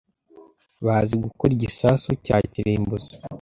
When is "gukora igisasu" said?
1.25-2.09